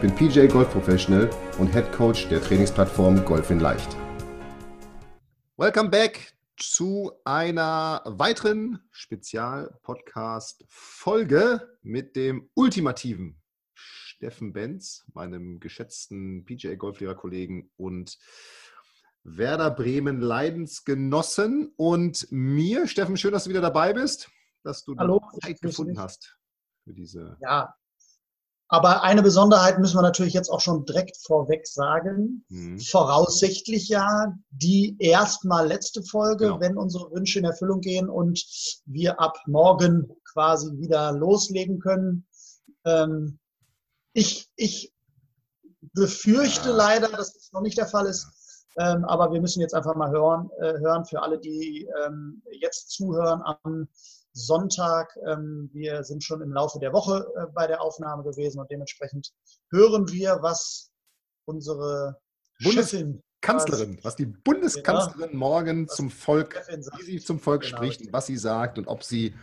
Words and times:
bin 0.00 0.14
PJ 0.14 0.46
Golf 0.46 0.70
Professional 0.70 1.28
und 1.58 1.72
Head 1.72 1.90
Coach 1.92 2.28
der 2.28 2.40
Trainingsplattform 2.40 3.24
Golf 3.24 3.50
in 3.50 3.58
Leicht. 3.58 3.96
Welcome 5.56 5.90
back 5.90 6.34
zu 6.56 7.10
einer 7.24 8.02
weiteren 8.04 8.78
Spezial-Podcast-Folge 8.92 11.68
mit 11.82 12.14
dem 12.14 12.48
ultimativen 12.54 13.42
Steffen 13.74 14.52
Benz, 14.52 15.04
meinem 15.14 15.58
geschätzten 15.58 16.44
PGA 16.44 16.76
Golflehrer-Kollegen 16.76 17.72
und 17.76 18.18
Werder 19.24 19.72
Bremen 19.72 20.20
Leidensgenossen 20.20 21.72
und 21.76 22.28
mir. 22.30 22.86
Steffen, 22.86 23.16
schön, 23.16 23.32
dass 23.32 23.42
du 23.44 23.50
wieder 23.50 23.60
dabei 23.60 23.92
bist, 23.92 24.30
dass 24.62 24.84
du 24.84 24.96
Hallo, 24.96 25.20
Zeit 25.42 25.60
gefunden 25.60 25.98
hast 25.98 26.38
für 26.84 26.94
diese. 26.94 27.36
Ja, 27.40 27.74
aber 28.68 29.02
eine 29.02 29.22
Besonderheit 29.22 29.78
müssen 29.78 29.96
wir 29.96 30.02
natürlich 30.02 30.34
jetzt 30.34 30.50
auch 30.50 30.60
schon 30.60 30.84
direkt 30.84 31.16
vorweg 31.16 31.66
sagen. 31.66 32.44
Mhm. 32.48 32.78
Voraussichtlich 32.78 33.88
ja 33.88 34.34
die 34.50 34.94
erstmal 34.98 35.66
letzte 35.66 36.02
Folge, 36.02 36.46
genau. 36.46 36.60
wenn 36.60 36.76
unsere 36.76 37.10
Wünsche 37.10 37.38
in 37.38 37.46
Erfüllung 37.46 37.80
gehen 37.80 38.10
und 38.10 38.44
wir 38.84 39.20
ab 39.20 39.38
morgen 39.46 40.12
quasi 40.30 40.70
wieder 40.78 41.12
loslegen 41.12 41.78
können. 41.78 42.26
Ähm, 42.84 43.38
ich, 44.12 44.48
ich 44.56 44.92
befürchte 45.94 46.68
ja. 46.68 46.76
leider, 46.76 47.08
dass 47.08 47.32
das 47.32 47.50
noch 47.52 47.62
nicht 47.62 47.78
der 47.78 47.86
Fall 47.86 48.06
ist. 48.06 48.26
Ähm, 48.78 49.04
aber 49.06 49.32
wir 49.32 49.40
müssen 49.40 49.60
jetzt 49.60 49.74
einfach 49.74 49.96
mal 49.96 50.10
hören, 50.10 50.50
äh, 50.60 50.74
hören 50.78 51.06
für 51.06 51.22
alle, 51.22 51.38
die 51.40 51.88
ähm, 52.04 52.42
jetzt 52.52 52.90
zuhören 52.90 53.40
am 53.42 53.88
Sonntag. 54.32 55.16
Ähm, 55.26 55.70
wir 55.72 56.04
sind 56.04 56.22
schon 56.22 56.42
im 56.42 56.52
Laufe 56.52 56.78
der 56.78 56.92
Woche 56.92 57.26
äh, 57.36 57.46
bei 57.54 57.66
der 57.66 57.82
Aufnahme 57.82 58.22
gewesen 58.22 58.60
und 58.60 58.70
dementsprechend 58.70 59.32
hören 59.70 60.08
wir, 60.10 60.38
was 60.42 60.90
unsere 61.46 62.18
Chefin 62.60 63.22
Kanzlerin, 63.40 63.98
was 64.02 64.16
die 64.16 64.26
Bundeskanzlerin 64.26 65.30
genau, 65.30 65.38
morgen 65.38 65.88
zum 65.88 66.10
Volk, 66.10 66.60
wie 66.98 67.02
sie 67.02 67.18
zum 67.20 67.38
Volk 67.38 67.62
genau, 67.62 67.76
spricht, 67.76 68.12
was 68.12 68.26
sie 68.26 68.36
sagt 68.36 68.78
und 68.78 68.88
ob 68.88 69.04
sie, 69.04 69.34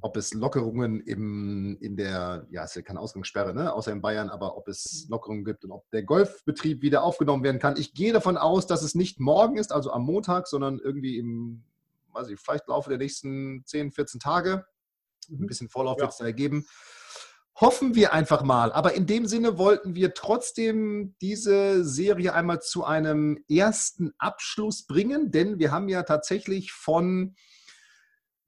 ob 0.00 0.16
es 0.16 0.34
Lockerungen 0.34 1.00
im, 1.00 1.78
in 1.80 1.96
der, 1.96 2.46
ja, 2.50 2.64
es 2.64 2.70
ist 2.70 2.76
ja 2.76 2.82
keine 2.82 2.98
Ausgangssperre, 2.98 3.54
ne, 3.54 3.72
außer 3.72 3.92
in 3.92 4.02
Bayern, 4.02 4.30
aber 4.30 4.56
ob 4.56 4.66
es 4.66 5.06
Lockerungen 5.08 5.44
gibt 5.44 5.64
und 5.64 5.70
ob 5.70 5.88
der 5.90 6.02
Golfbetrieb 6.02 6.82
wieder 6.82 7.04
aufgenommen 7.04 7.44
werden 7.44 7.60
kann. 7.60 7.76
Ich 7.76 7.94
gehe 7.94 8.12
davon 8.12 8.36
aus, 8.36 8.66
dass 8.66 8.82
es 8.82 8.96
nicht 8.96 9.20
morgen 9.20 9.56
ist, 9.58 9.72
also 9.72 9.92
am 9.92 10.02
Montag, 10.02 10.48
sondern 10.48 10.80
irgendwie 10.80 11.16
im 11.16 11.62
weiß 12.14 12.28
ich, 12.28 12.40
vielleicht 12.40 12.68
Laufe 12.68 12.90
der 12.90 12.98
nächsten 12.98 13.64
10, 13.66 13.92
14 13.92 14.20
Tage. 14.20 14.64
Ein 15.28 15.38
mhm. 15.38 15.46
bisschen 15.46 15.68
Vorlauf 15.68 15.98
wird 15.98 16.10
es 16.10 16.18
da 16.18 16.24
ergeben. 16.24 16.66
Hoffen 17.60 17.94
wir 17.94 18.12
einfach 18.12 18.42
mal. 18.42 18.72
Aber 18.72 18.94
in 18.94 19.06
dem 19.06 19.26
Sinne 19.26 19.58
wollten 19.58 19.94
wir 19.94 20.14
trotzdem 20.14 21.14
diese 21.20 21.84
Serie 21.84 22.34
einmal 22.34 22.60
zu 22.60 22.84
einem 22.84 23.44
ersten 23.48 24.12
Abschluss 24.18 24.86
bringen, 24.86 25.30
denn 25.30 25.58
wir 25.58 25.70
haben 25.70 25.88
ja 25.88 26.02
tatsächlich 26.02 26.72
von 26.72 27.36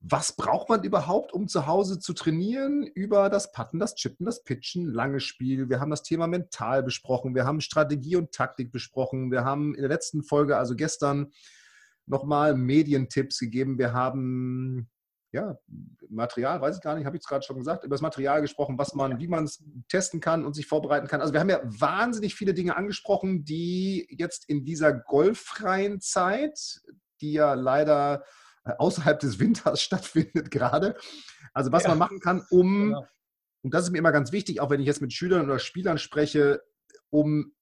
was 0.09 0.37
braucht 0.37 0.69
man 0.69 0.84
überhaupt, 0.84 1.32
um 1.32 1.49
zu 1.49 1.66
Hause 1.66 1.99
zu 1.99 2.12
trainieren? 2.12 2.84
Über 2.84 3.28
das 3.28 3.50
Putten, 3.50 3.81
das 3.81 3.94
Chippen, 3.97 4.26
das 4.26 4.44
Pitchen, 4.44 4.87
langes 4.87 5.25
Spiel. 5.25 5.69
Wir 5.69 5.81
haben 5.81 5.91
das 5.91 6.03
Thema 6.03 6.26
mental 6.26 6.82
besprochen. 6.82 7.34
Wir 7.34 7.44
haben 7.44 7.60
Strategie 7.60 8.16
und 8.16 8.32
Taktik 8.32 8.71
besprochen. 8.71 9.32
Wir 9.32 9.44
haben 9.44 9.75
in 9.75 9.81
der 9.81 9.88
letzten 9.88 10.22
Folge, 10.22 10.59
also 10.59 10.76
gestern, 10.76 11.32
nochmal 12.06 12.56
Medientipps 12.56 13.39
gegeben. 13.39 13.78
Wir 13.78 13.93
haben 13.93 14.89
ja, 15.37 15.59
Material, 16.09 16.61
weiß 16.61 16.77
ich 16.77 16.83
gar 16.83 16.94
nicht, 16.94 17.05
habe 17.05 17.17
ich 17.17 17.22
es 17.22 17.28
gerade 17.28 17.44
schon 17.44 17.59
gesagt, 17.59 17.84
über 17.84 17.94
das 17.94 18.00
Material 18.00 18.41
gesprochen, 18.41 18.78
was 18.78 18.94
man, 18.94 19.19
wie 19.19 19.28
man 19.28 19.44
es 19.44 19.62
testen 19.89 20.21
kann 20.21 20.47
und 20.47 20.55
sich 20.55 20.67
vorbereiten 20.67 21.09
kann. 21.09 21.21
Also 21.21 21.33
wir 21.33 21.41
haben 21.41 21.50
ja 21.50 21.61
wahnsinnig 21.62 22.34
viele 22.34 22.55
Dinge 22.55 22.77
angesprochen, 22.77 23.44
die 23.44 24.06
jetzt 24.11 24.49
in 24.49 24.65
dieser 24.65 24.93
golffreien 24.94 26.00
Zeit, 26.00 26.81
die 27.21 27.33
ja 27.33 27.55
leider 27.55 28.25
äh, 28.65 28.73
außerhalb 28.78 29.19
des 29.21 29.38
Winters 29.38 29.81
stattfindet 29.83 30.50
gerade. 30.50 30.97
Also 31.53 31.71
was 31.71 31.83
ja. 31.83 31.91
man 31.91 31.99
machen 31.99 32.21
kann, 32.21 32.43
um, 32.50 32.87
genau. 32.87 33.06
und 33.62 33.75
das 33.75 33.84
ist 33.84 33.91
mir 33.91 33.99
immer 33.99 34.12
ganz 34.12 34.33
wichtig, 34.33 34.61
auch 34.61 34.71
wenn 34.71 34.81
ich 34.81 34.87
jetzt 34.87 35.03
mit 35.03 35.12
Schülern 35.12 35.44
oder 35.44 35.59
Spielern 35.59 35.99
spreche, 35.99 36.62
um 37.11 37.53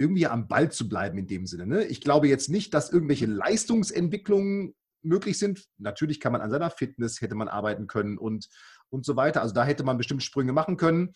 irgendwie 0.00 0.26
am 0.26 0.48
Ball 0.48 0.72
zu 0.72 0.88
bleiben 0.88 1.18
in 1.18 1.26
dem 1.26 1.46
Sinne. 1.46 1.66
Ne? 1.66 1.84
Ich 1.84 2.00
glaube 2.00 2.26
jetzt 2.26 2.48
nicht, 2.48 2.72
dass 2.72 2.90
irgendwelche 2.90 3.26
Leistungsentwicklungen 3.26 4.74
möglich 5.02 5.38
sind. 5.38 5.66
Natürlich 5.76 6.20
kann 6.20 6.32
man 6.32 6.40
an 6.40 6.50
seiner 6.50 6.70
Fitness, 6.70 7.20
hätte 7.20 7.34
man 7.34 7.48
arbeiten 7.48 7.86
können 7.86 8.16
und, 8.16 8.48
und 8.88 9.04
so 9.04 9.16
weiter. 9.16 9.42
Also 9.42 9.54
da 9.54 9.62
hätte 9.62 9.84
man 9.84 9.98
bestimmt 9.98 10.22
Sprünge 10.22 10.54
machen 10.54 10.78
können. 10.78 11.12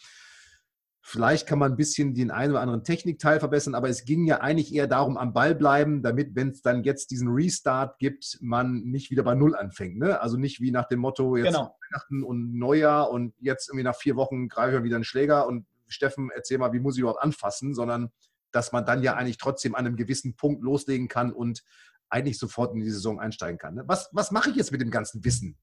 Vielleicht 1.00 1.46
kann 1.46 1.58
man 1.58 1.72
ein 1.72 1.76
bisschen 1.76 2.14
den 2.14 2.30
einen 2.30 2.52
oder 2.52 2.60
anderen 2.60 2.84
Technikteil 2.84 3.40
verbessern, 3.40 3.74
aber 3.74 3.88
es 3.88 4.04
ging 4.04 4.26
ja 4.26 4.40
eigentlich 4.40 4.74
eher 4.74 4.86
darum, 4.86 5.16
am 5.16 5.32
Ball 5.32 5.54
bleiben, 5.54 6.02
damit, 6.02 6.34
wenn 6.34 6.50
es 6.50 6.60
dann 6.60 6.82
jetzt 6.82 7.10
diesen 7.10 7.28
Restart 7.28 7.98
gibt, 7.98 8.38
man 8.42 8.82
nicht 8.84 9.10
wieder 9.10 9.22
bei 9.22 9.34
Null 9.34 9.56
anfängt. 9.56 9.98
Ne? 9.98 10.20
Also 10.20 10.36
nicht 10.36 10.60
wie 10.60 10.70
nach 10.70 10.88
dem 10.88 11.00
Motto, 11.00 11.36
jetzt 11.36 11.46
genau. 11.46 11.74
Weihnachten 11.90 12.22
und 12.22 12.54
Neujahr 12.54 13.10
und 13.10 13.34
jetzt 13.38 13.68
irgendwie 13.68 13.84
nach 13.84 13.96
vier 13.96 14.16
Wochen 14.16 14.48
greife 14.48 14.78
ich 14.78 14.82
wieder 14.82 14.96
einen 14.96 15.04
Schläger 15.04 15.46
und 15.46 15.66
Steffen, 15.88 16.30
erzähl 16.34 16.58
mal, 16.58 16.72
wie 16.72 16.80
muss 16.80 16.96
ich 16.96 17.00
überhaupt 17.00 17.22
anfassen, 17.22 17.74
sondern 17.74 18.10
dass 18.54 18.72
man 18.72 18.84
dann 18.84 19.02
ja 19.02 19.14
eigentlich 19.14 19.38
trotzdem 19.38 19.74
an 19.74 19.86
einem 19.86 19.96
gewissen 19.96 20.36
Punkt 20.36 20.62
loslegen 20.62 21.08
kann 21.08 21.32
und 21.32 21.64
eigentlich 22.08 22.38
sofort 22.38 22.74
in 22.74 22.80
die 22.80 22.90
Saison 22.90 23.20
einsteigen 23.20 23.58
kann. 23.58 23.74
Ne? 23.74 23.84
Was, 23.86 24.08
was 24.12 24.30
mache 24.30 24.50
ich 24.50 24.56
jetzt 24.56 24.72
mit 24.72 24.80
dem 24.80 24.90
ganzen 24.90 25.24
Wissen? 25.24 25.56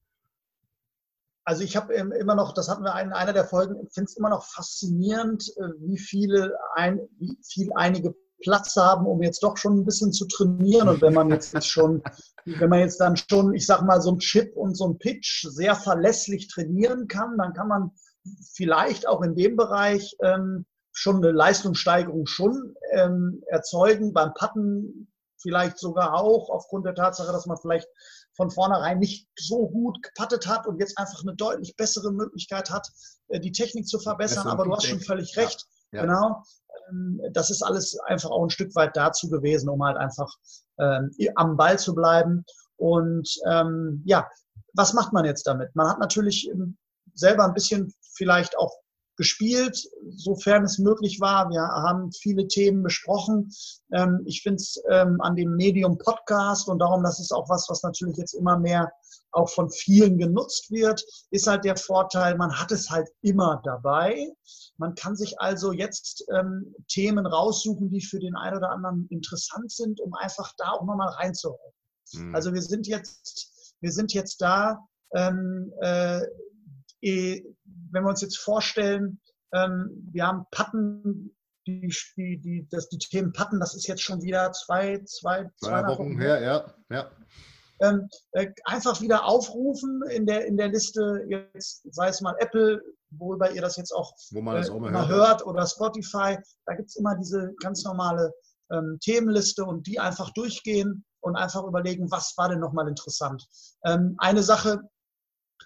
Also 1.44 1.64
ich 1.64 1.74
habe 1.76 1.94
immer 1.94 2.36
noch, 2.36 2.54
das 2.54 2.68
hatten 2.68 2.84
wir 2.84 3.00
in 3.00 3.12
einer 3.12 3.32
der 3.32 3.44
Folgen, 3.44 3.74
ich 3.84 3.92
finde 3.92 4.08
es 4.08 4.16
immer 4.16 4.28
noch 4.28 4.44
faszinierend, 4.44 5.48
äh, 5.56 5.70
wie 5.80 5.98
viele, 5.98 6.56
ein, 6.76 7.00
wie 7.18 7.36
viel 7.42 7.70
einige 7.74 8.14
Platz 8.42 8.76
haben, 8.76 9.06
um 9.06 9.22
jetzt 9.22 9.42
doch 9.42 9.56
schon 9.56 9.78
ein 9.78 9.84
bisschen 9.84 10.12
zu 10.12 10.26
trainieren. 10.26 10.88
Und 10.88 11.00
wenn 11.00 11.14
man 11.14 11.30
jetzt 11.30 11.56
schon, 11.66 12.02
wenn 12.44 12.68
man 12.68 12.80
jetzt 12.80 13.00
dann 13.00 13.16
schon, 13.16 13.54
ich 13.54 13.66
sag 13.66 13.82
mal, 13.82 14.00
so 14.00 14.12
ein 14.12 14.18
Chip 14.18 14.56
und 14.56 14.76
so 14.76 14.88
ein 14.88 14.98
Pitch 14.98 15.46
sehr 15.48 15.74
verlässlich 15.74 16.48
trainieren 16.48 17.08
kann, 17.08 17.36
dann 17.38 17.54
kann 17.54 17.68
man 17.68 17.90
vielleicht 18.52 19.08
auch 19.08 19.22
in 19.22 19.34
dem 19.34 19.56
Bereich 19.56 20.16
ähm, 20.22 20.64
schon 20.92 21.16
eine 21.16 21.32
Leistungssteigerung 21.32 22.26
schon 22.26 22.74
ähm, 22.92 23.42
erzeugen, 23.48 24.12
beim 24.12 24.34
Patten 24.34 25.08
vielleicht 25.42 25.78
sogar 25.78 26.14
auch, 26.14 26.50
aufgrund 26.50 26.86
der 26.86 26.94
Tatsache, 26.94 27.32
dass 27.32 27.46
man 27.46 27.56
vielleicht 27.56 27.88
von 28.34 28.50
vornherein 28.50 28.98
nicht 28.98 29.28
so 29.36 29.68
gut 29.68 30.02
gepattet 30.02 30.46
hat 30.46 30.66
und 30.66 30.78
jetzt 30.78 30.96
einfach 30.98 31.22
eine 31.22 31.34
deutlich 31.34 31.76
bessere 31.76 32.12
Möglichkeit 32.12 32.70
hat, 32.70 32.88
äh, 33.28 33.40
die 33.40 33.52
Technik 33.52 33.86
zu 33.86 33.98
verbessern. 33.98 34.46
Aber 34.46 34.64
du 34.64 34.72
hast 34.72 34.86
schon 34.86 35.00
völlig 35.00 35.36
recht. 35.36 35.66
Ja, 35.90 35.98
ja. 35.98 36.02
Genau. 36.06 36.42
Ähm, 36.90 37.20
das 37.32 37.50
ist 37.50 37.62
alles 37.62 37.98
einfach 38.06 38.30
auch 38.30 38.44
ein 38.44 38.50
Stück 38.50 38.74
weit 38.74 38.96
dazu 38.96 39.28
gewesen, 39.28 39.68
um 39.68 39.82
halt 39.82 39.96
einfach 39.96 40.32
ähm, 40.78 41.10
am 41.34 41.56
Ball 41.56 41.78
zu 41.78 41.94
bleiben. 41.94 42.44
Und 42.76 43.28
ähm, 43.46 44.02
ja, 44.06 44.28
was 44.74 44.94
macht 44.94 45.12
man 45.12 45.24
jetzt 45.24 45.46
damit? 45.46 45.74
Man 45.74 45.88
hat 45.88 45.98
natürlich 45.98 46.48
ähm, 46.48 46.76
selber 47.14 47.44
ein 47.44 47.54
bisschen 47.54 47.92
vielleicht 48.14 48.56
auch 48.56 48.72
gespielt, 49.16 49.78
sofern 50.16 50.64
es 50.64 50.78
möglich 50.78 51.20
war. 51.20 51.50
Wir 51.50 51.62
haben 51.62 52.10
viele 52.12 52.46
Themen 52.48 52.82
besprochen. 52.82 53.50
Ähm, 53.92 54.22
ich 54.26 54.42
finde 54.42 54.56
es 54.56 54.82
ähm, 54.90 55.20
an 55.20 55.36
dem 55.36 55.54
Medium 55.56 55.98
Podcast 55.98 56.68
und 56.68 56.78
darum, 56.78 57.02
das 57.02 57.20
ist 57.20 57.32
auch 57.32 57.48
was, 57.48 57.66
was 57.68 57.82
natürlich 57.82 58.16
jetzt 58.16 58.34
immer 58.34 58.58
mehr 58.58 58.90
auch 59.32 59.48
von 59.48 59.70
vielen 59.70 60.18
genutzt 60.18 60.70
wird, 60.70 61.02
ist 61.30 61.46
halt 61.46 61.64
der 61.64 61.76
Vorteil, 61.76 62.36
man 62.36 62.52
hat 62.58 62.70
es 62.70 62.90
halt 62.90 63.08
immer 63.22 63.60
dabei. 63.64 64.30
Man 64.76 64.94
kann 64.94 65.16
sich 65.16 65.40
also 65.40 65.72
jetzt 65.72 66.24
ähm, 66.34 66.74
Themen 66.88 67.26
raussuchen, 67.26 67.90
die 67.90 68.02
für 68.02 68.18
den 68.18 68.36
einen 68.36 68.58
oder 68.58 68.70
anderen 68.70 69.06
interessant 69.10 69.70
sind, 69.70 70.00
um 70.00 70.12
einfach 70.14 70.52
da 70.58 70.72
auch 70.72 70.84
nochmal 70.84 71.08
reinzuholen. 71.08 71.72
Mhm. 72.12 72.34
Also 72.34 72.52
wir 72.52 72.62
sind 72.62 72.86
jetzt, 72.86 73.74
wir 73.80 73.92
sind 73.92 74.12
jetzt 74.12 74.40
da, 74.40 74.78
ähm, 75.14 75.72
äh, 75.80 76.22
wenn 77.02 78.04
wir 78.04 78.08
uns 78.08 78.22
jetzt 78.22 78.38
vorstellen, 78.38 79.20
ähm, 79.52 80.08
wir 80.12 80.26
haben 80.26 80.46
Patten, 80.50 81.34
die, 81.66 81.92
die, 82.16 82.40
die, 82.40 82.68
das, 82.70 82.88
die 82.88 82.98
Themen 82.98 83.32
Patten, 83.32 83.60
das 83.60 83.74
ist 83.74 83.86
jetzt 83.86 84.02
schon 84.02 84.22
wieder 84.22 84.52
zwei, 84.52 85.02
zwei, 85.04 85.48
zwei 85.56 85.82
Wochen, 85.86 85.98
Wochen 85.98 86.20
her, 86.20 86.40
ja. 86.40 86.74
ja. 86.90 87.10
ähm, 87.80 88.08
äh, 88.32 88.48
einfach 88.64 89.00
wieder 89.00 89.24
aufrufen 89.24 90.02
in 90.10 90.26
der, 90.26 90.46
in 90.46 90.56
der 90.56 90.68
Liste, 90.68 91.24
jetzt 91.28 91.82
sei 91.92 92.08
es 92.08 92.20
mal 92.20 92.34
Apple, 92.38 92.80
worüber 93.10 93.50
ihr 93.52 93.62
das 93.62 93.76
jetzt 93.76 93.92
auch, 93.92 94.14
Wo 94.30 94.40
man 94.40 94.56
das 94.56 94.68
äh, 94.68 94.72
auch 94.72 94.80
mal 94.80 94.92
hört. 94.92 95.08
hört, 95.08 95.46
oder 95.46 95.66
Spotify. 95.66 96.38
Da 96.66 96.74
gibt 96.74 96.88
es 96.88 96.96
immer 96.96 97.16
diese 97.16 97.52
ganz 97.60 97.84
normale 97.84 98.32
ähm, 98.70 98.98
Themenliste 99.00 99.64
und 99.64 99.86
die 99.86 100.00
einfach 100.00 100.30
durchgehen 100.30 101.04
und 101.20 101.36
einfach 101.36 101.64
überlegen, 101.64 102.10
was 102.10 102.34
war 102.36 102.48
denn 102.48 102.60
nochmal 102.60 102.88
interessant. 102.88 103.46
Ähm, 103.84 104.14
eine 104.18 104.42
Sache, 104.42 104.80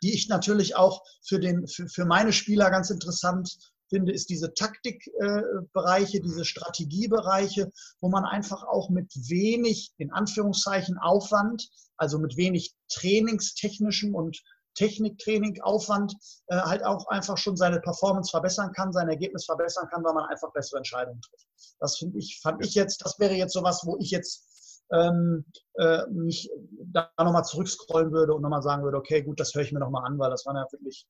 die 0.02 0.14
ich 0.14 0.28
natürlich 0.28 0.76
auch 0.76 1.02
für, 1.22 1.40
den, 1.40 1.66
für, 1.66 1.88
für 1.88 2.04
meine 2.04 2.32
Spieler 2.32 2.70
ganz 2.70 2.90
interessant 2.90 3.56
finde, 3.88 4.12
ist 4.12 4.31
diese 4.31 4.52
Taktikbereiche, 4.54 6.20
diese 6.20 6.44
Strategiebereiche, 6.44 7.70
wo 8.00 8.08
man 8.08 8.25
einfach 8.25 8.64
auch 8.64 8.90
mit 8.90 9.12
wenig, 9.28 9.93
in 9.98 10.12
Anführungszeichen, 10.12 10.98
Aufwand, 10.98 11.69
also 11.96 12.19
mit 12.19 12.37
wenig 12.37 12.75
trainingstechnischem 12.88 14.14
und 14.14 14.43
Techniktraining, 14.75 15.60
Aufwand, 15.62 16.14
äh, 16.48 16.56
halt 16.56 16.84
auch 16.84 17.06
einfach 17.08 17.38
schon 17.38 17.56
seine 17.56 17.81
Performance 17.81 18.31
verbessern 18.31 18.72
kann, 18.72 18.93
sein 18.93 19.08
Ergebnis 19.08 19.46
verbessern 19.46 19.88
kann, 19.90 20.04
weil 20.04 20.12
man 20.12 20.26
einfach 20.26 20.52
bessere 20.52 20.78
Entscheidungen 20.78 21.20
trifft. 21.22 21.46
Das 21.81 21.96
finde 21.96 22.19
ich, 22.19 22.40
fand 22.43 22.64
ich 22.64 22.75
jetzt, 22.75 23.04
das 23.04 23.19
wäre 23.19 23.34
jetzt 23.34 23.54
sowas, 23.54 23.82
wo 23.84 23.96
ich 23.98 24.10
jetzt 24.10 24.44
ähm, 24.93 25.44
äh, 25.75 26.06
mich 26.11 26.50
da 26.93 27.11
nochmal 27.19 27.44
zurückscrollen 27.44 28.12
würde 28.12 28.35
und 28.35 28.43
nochmal 28.43 28.62
sagen 28.62 28.83
würde, 28.83 28.97
okay, 28.97 29.23
gut, 29.23 29.41
das 29.41 29.55
höre 29.55 29.62
ich 29.62 29.73
mir 29.73 29.81
nochmal 29.81 30.05
an, 30.06 30.19
weil 30.19 30.31
das 30.31 30.47
waren 30.47 30.56
ja 30.56 30.67
wirklich 30.71 31.06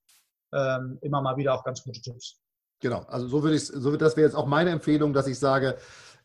ähm, 0.52 0.98
immer 1.02 1.20
mal 1.22 1.36
wieder 1.36 1.54
auch 1.54 1.64
ganz 1.64 1.82
gute 1.82 2.00
Tipps. 2.00 2.40
Genau, 2.80 3.00
also 3.08 3.26
so 3.26 3.42
würde 3.42 3.56
ich 3.56 3.66
so 3.66 3.90
wird 3.90 4.02
das 4.02 4.16
wäre 4.16 4.26
jetzt 4.26 4.36
auch 4.36 4.46
meine 4.46 4.70
Empfehlung, 4.70 5.12
dass 5.12 5.26
ich 5.26 5.38
sage, 5.38 5.78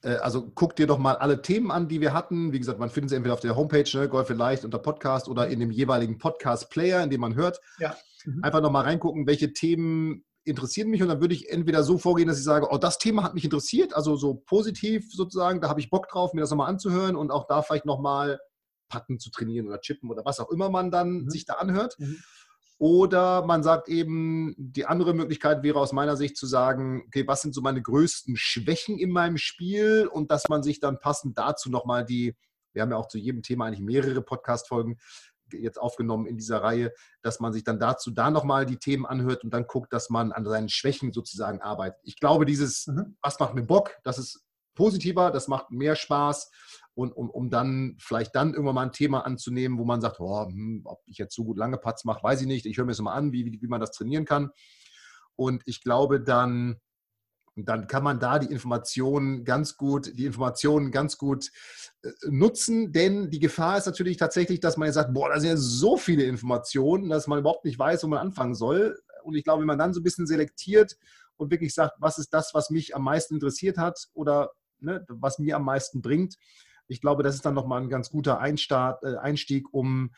äh, 0.03 0.15
also 0.15 0.51
guck 0.53 0.75
dir 0.75 0.87
doch 0.87 0.97
mal 0.97 1.15
alle 1.15 1.41
Themen 1.41 1.71
an, 1.71 1.87
die 1.87 2.01
wir 2.01 2.13
hatten. 2.13 2.51
Wie 2.51 2.59
gesagt, 2.59 2.79
man 2.79 2.89
findet 2.89 3.11
sie 3.11 3.15
entweder 3.15 3.33
auf 3.33 3.39
der 3.39 3.55
Homepage, 3.55 3.85
ne, 3.97 4.09
Golf 4.09 4.27
vielleicht 4.27 4.65
unter 4.65 4.79
Podcast 4.79 5.27
oder 5.27 5.47
in 5.47 5.59
dem 5.59 5.71
jeweiligen 5.71 6.17
Podcast-Player, 6.17 7.03
in 7.03 7.09
dem 7.09 7.21
man 7.21 7.35
hört. 7.35 7.59
Ja. 7.79 7.95
Mhm. 8.25 8.43
Einfach 8.43 8.61
nochmal 8.61 8.83
reingucken, 8.83 9.27
welche 9.27 9.53
Themen 9.53 10.25
interessieren 10.43 10.89
mich 10.89 11.01
und 11.01 11.09
dann 11.09 11.21
würde 11.21 11.35
ich 11.35 11.49
entweder 11.49 11.83
so 11.83 11.97
vorgehen, 11.97 12.27
dass 12.27 12.37
ich 12.37 12.43
sage, 12.43 12.67
oh, 12.71 12.77
das 12.77 12.97
Thema 12.97 13.23
hat 13.23 13.33
mich 13.35 13.43
interessiert, 13.43 13.95
also 13.95 14.15
so 14.15 14.33
positiv 14.33 15.11
sozusagen, 15.11 15.61
da 15.61 15.69
habe 15.69 15.79
ich 15.79 15.89
Bock 15.89 16.07
drauf, 16.09 16.33
mir 16.33 16.41
das 16.41 16.49
nochmal 16.49 16.69
anzuhören 16.69 17.15
und 17.15 17.31
auch 17.31 17.47
da 17.47 17.61
vielleicht 17.61 17.85
nochmal 17.85 18.39
Patten 18.89 19.19
zu 19.19 19.29
trainieren 19.31 19.67
oder 19.67 19.79
chippen 19.79 20.09
oder 20.09 20.25
was 20.25 20.39
auch 20.39 20.49
immer 20.49 20.69
man 20.69 20.91
dann 20.91 21.23
Mhm. 21.23 21.29
sich 21.29 21.45
da 21.45 21.53
anhört. 21.53 21.95
Mhm. 21.99 22.17
Oder 22.77 23.45
man 23.45 23.61
sagt 23.61 23.89
eben, 23.89 24.55
die 24.57 24.87
andere 24.87 25.13
Möglichkeit 25.13 25.61
wäre 25.61 25.79
aus 25.79 25.93
meiner 25.93 26.17
Sicht 26.17 26.35
zu 26.35 26.47
sagen, 26.47 27.03
okay, 27.05 27.27
was 27.27 27.43
sind 27.43 27.53
so 27.53 27.61
meine 27.61 27.81
größten 27.81 28.35
Schwächen 28.35 28.97
in 28.97 29.11
meinem 29.11 29.37
Spiel 29.37 30.09
und 30.11 30.31
dass 30.31 30.49
man 30.49 30.63
sich 30.63 30.79
dann 30.79 30.97
passend 30.97 31.37
dazu 31.37 31.69
nochmal 31.69 32.03
die, 32.03 32.35
wir 32.73 32.81
haben 32.81 32.89
ja 32.89 32.97
auch 32.97 33.07
zu 33.07 33.19
jedem 33.19 33.43
Thema 33.43 33.65
eigentlich 33.65 33.81
mehrere 33.81 34.23
Podcast-Folgen 34.23 34.97
jetzt 35.53 35.79
aufgenommen 35.79 36.25
in 36.25 36.37
dieser 36.37 36.61
Reihe, 36.63 36.91
dass 37.21 37.39
man 37.39 37.53
sich 37.53 37.63
dann 37.63 37.79
dazu 37.79 38.11
da 38.11 38.31
nochmal 38.31 38.65
die 38.65 38.77
Themen 38.77 39.05
anhört 39.05 39.43
und 39.43 39.53
dann 39.53 39.67
guckt, 39.67 39.93
dass 39.93 40.09
man 40.09 40.31
an 40.31 40.45
seinen 40.45 40.69
Schwächen 40.69 41.11
sozusagen 41.13 41.61
arbeitet. 41.61 41.99
Ich 42.03 42.19
glaube, 42.19 42.45
dieses, 42.45 42.87
Mhm. 42.87 43.17
was 43.21 43.39
macht 43.39 43.53
mir 43.53 43.63
Bock, 43.63 43.91
das 44.03 44.17
ist 44.17 44.43
positiver, 44.75 45.31
das 45.31 45.47
macht 45.47 45.71
mehr 45.71 45.95
Spaß 45.95 46.49
und 46.93 47.11
um, 47.13 47.29
um 47.29 47.49
dann 47.49 47.97
vielleicht 47.99 48.35
dann 48.35 48.53
irgendwann 48.53 48.75
mal 48.75 48.81
ein 48.83 48.91
Thema 48.91 49.25
anzunehmen, 49.25 49.77
wo 49.77 49.85
man 49.85 50.01
sagt, 50.01 50.19
oh, 50.19 50.47
hm, 50.47 50.81
ob 50.85 51.01
ich 51.05 51.17
jetzt 51.17 51.35
so 51.35 51.43
gut 51.43 51.57
lange 51.57 51.77
Putts 51.77 52.05
mache, 52.05 52.23
weiß 52.23 52.41
ich 52.41 52.47
nicht. 52.47 52.65
Ich 52.65 52.77
höre 52.77 52.85
mir 52.85 52.91
das 52.91 53.01
mal 53.01 53.13
an, 53.13 53.31
wie, 53.31 53.45
wie, 53.45 53.61
wie 53.61 53.67
man 53.67 53.81
das 53.81 53.91
trainieren 53.91 54.25
kann. 54.25 54.51
Und 55.35 55.63
ich 55.65 55.81
glaube, 55.83 56.21
dann, 56.21 56.79
dann 57.55 57.87
kann 57.87 58.03
man 58.03 58.19
da 58.19 58.39
die 58.39 58.51
Informationen 58.51 59.43
ganz 59.43 59.75
gut, 59.75 60.17
die 60.17 60.25
Informationen 60.25 60.91
ganz 60.91 61.17
gut 61.17 61.51
äh, 62.01 62.09
nutzen, 62.29 62.91
denn 62.93 63.29
die 63.29 63.39
Gefahr 63.39 63.77
ist 63.77 63.85
natürlich 63.85 64.17
tatsächlich, 64.17 64.59
dass 64.59 64.77
man 64.77 64.87
jetzt 64.87 64.95
sagt, 64.95 65.13
boah, 65.13 65.29
da 65.29 65.39
sind 65.39 65.49
ja 65.49 65.57
so 65.57 65.97
viele 65.97 66.23
Informationen, 66.23 67.09
dass 67.09 67.27
man 67.27 67.39
überhaupt 67.39 67.65
nicht 67.65 67.77
weiß, 67.77 68.03
wo 68.03 68.07
man 68.07 68.19
anfangen 68.19 68.55
soll. 68.55 68.97
Und 69.23 69.35
ich 69.35 69.43
glaube, 69.43 69.61
wenn 69.61 69.67
man 69.67 69.77
dann 69.77 69.93
so 69.93 69.99
ein 69.99 70.03
bisschen 70.03 70.27
selektiert 70.27 70.97
und 71.35 71.51
wirklich 71.51 71.73
sagt, 71.73 71.93
was 71.99 72.17
ist 72.17 72.33
das, 72.33 72.53
was 72.53 72.69
mich 72.69 72.95
am 72.95 73.03
meisten 73.03 73.35
interessiert 73.35 73.77
hat 73.77 74.07
oder 74.13 74.51
ne, 74.79 75.05
was 75.09 75.37
mir 75.37 75.57
am 75.57 75.65
meisten 75.65 76.01
bringt, 76.01 76.37
ich 76.87 77.01
glaube, 77.01 77.23
das 77.23 77.35
ist 77.35 77.45
dann 77.45 77.53
nochmal 77.53 77.81
ein 77.81 77.89
ganz 77.89 78.09
guter 78.09 78.39
Einstart, 78.39 79.03
äh, 79.03 79.17
Einstieg, 79.17 79.73
um 79.73 80.11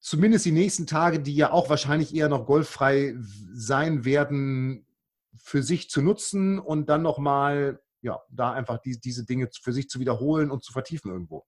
zumindest 0.00 0.44
die 0.44 0.52
nächsten 0.52 0.86
Tage, 0.86 1.20
die 1.20 1.34
ja 1.34 1.50
auch 1.50 1.68
wahrscheinlich 1.68 2.14
eher 2.14 2.28
noch 2.28 2.46
golffrei 2.46 3.14
sein 3.52 4.04
werden, 4.04 4.85
für 5.38 5.62
sich 5.62 5.90
zu 5.90 6.02
nutzen 6.02 6.58
und 6.58 6.88
dann 6.88 7.02
nochmal, 7.02 7.80
ja, 8.02 8.20
da 8.30 8.52
einfach 8.52 8.78
die, 8.78 9.00
diese 9.00 9.24
Dinge 9.24 9.48
für 9.62 9.72
sich 9.72 9.88
zu 9.88 10.00
wiederholen 10.00 10.50
und 10.50 10.64
zu 10.64 10.72
vertiefen 10.72 11.10
irgendwo. 11.10 11.44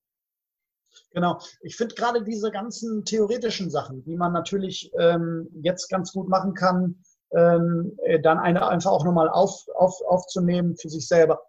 Genau. 1.12 1.40
Ich 1.62 1.76
finde 1.76 1.94
gerade 1.94 2.22
diese 2.24 2.50
ganzen 2.50 3.04
theoretischen 3.04 3.70
Sachen, 3.70 4.02
die 4.04 4.16
man 4.16 4.32
natürlich 4.32 4.90
ähm, 4.98 5.48
jetzt 5.62 5.88
ganz 5.88 6.12
gut 6.12 6.28
machen 6.28 6.54
kann, 6.54 7.02
ähm, 7.32 7.96
äh, 8.04 8.20
dann 8.20 8.38
eine 8.38 8.66
einfach 8.68 8.90
auch 8.90 9.04
nochmal 9.04 9.28
auf, 9.28 9.66
auf, 9.74 10.00
aufzunehmen 10.08 10.76
für 10.76 10.88
sich 10.88 11.06
selber, 11.06 11.40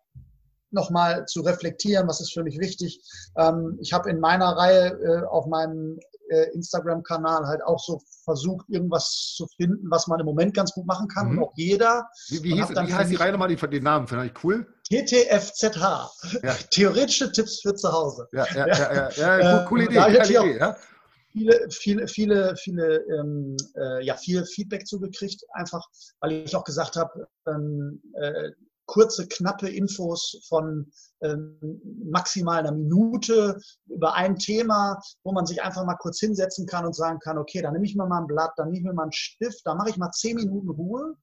nochmal 0.72 1.26
zu 1.26 1.42
reflektieren, 1.42 2.08
was 2.08 2.22
ist 2.22 2.34
für 2.34 2.44
mich 2.44 2.60
wichtig. 2.60 3.02
Ähm, 3.38 3.78
ich 3.82 3.94
habe 3.94 4.10
in 4.10 4.20
meiner 4.20 4.50
Reihe 4.50 4.90
äh, 5.02 5.26
auf 5.26 5.46
meinem 5.48 6.00
äh, 6.30 6.52
Instagram-Kanal 6.54 7.46
halt 7.48 7.62
auch 7.64 7.80
so 7.80 8.02
versucht, 8.24 8.66
irgendwas 8.70 9.34
zu 9.36 9.48
finden, 9.58 9.90
was 9.90 10.08
man 10.08 10.20
im 10.20 10.26
Moment 10.26 10.54
ganz 10.54 10.72
gut 10.74 10.86
machen 10.86 11.08
kann. 11.08 11.32
Mhm. 11.32 11.38
Und 11.40 11.44
auch 11.46 11.54
jeder. 11.56 12.08
Wie, 12.30 12.44
wie, 12.44 12.54
hieß, 12.56 12.70
wie 12.70 12.94
heißt 12.94 13.12
die 13.12 13.16
Reihe 13.16 13.32
nochmal? 13.32 13.48
Die, 13.48 13.56
den 13.56 13.84
Namen 13.84 14.08
finde 14.08 14.26
ich 14.28 14.44
cool. 14.44 14.68
TTFZH. 14.90 16.12
Ja. 16.44 16.54
Theoretische 16.72 17.32
Tipps 17.32 17.62
für 17.62 17.74
zu 17.76 17.92
Hause. 17.92 18.28
Ja, 18.32 18.46
ja, 18.54 18.68
ja, 18.68 18.94
ja, 18.94 19.10
ja, 19.12 19.38
Äh, 19.40 19.60
cool- 19.62 19.66
coole 19.68 19.84
Idee. 19.86 19.96
da 19.96 20.06
auch- 20.06 20.10
Idee 20.46 20.58
ja. 20.58 20.78
viele, 21.32 21.68
viele, 21.70 22.08
viele, 22.08 22.56
viele, 22.58 22.98
ähm, 23.20 23.56
äh, 23.76 24.04
ja, 24.04 24.16
viel 24.16 24.46
Feedback 24.46 24.88
zugekriegt, 24.88 25.44
einfach 25.54 25.86
weil 26.22 26.32
ich 26.32 26.56
auch 26.56 26.64
gesagt 26.64 26.96
habe, 26.96 27.28
ähm, 27.48 28.02
äh, 28.14 28.52
kurze, 28.90 29.28
knappe 29.28 29.70
Infos 29.70 30.42
von 30.50 30.92
ähm, 31.22 31.80
maximal 32.12 32.60
einer 32.60 32.72
Minute 32.72 33.60
über 33.86 34.16
ein 34.16 34.36
Thema, 34.36 35.00
wo 35.24 35.32
man 35.32 35.46
sich 35.46 35.62
einfach 35.62 35.86
mal 35.86 35.98
kurz 35.98 36.20
hinsetzen 36.20 36.66
kann 36.66 36.86
und 36.86 36.96
sagen 36.96 37.20
kann, 37.20 37.38
okay, 37.38 37.62
dann 37.62 37.74
nehme 37.74 37.86
ich 37.86 37.96
mir 37.96 38.08
mal 38.08 38.22
ein 38.22 38.28
Blatt, 38.28 38.52
dann 38.58 38.68
nehme 38.68 38.78
ich 38.80 38.84
mir 38.84 38.94
mal 38.94 39.04
einen 39.04 39.12
Stift, 39.12 39.62
dann 39.66 39.78
mache 39.78 39.92
ich 39.92 39.98
mal 39.98 40.12
zehn 40.12 40.36
Minuten 40.36 40.70
Ruhe, 40.70 41.16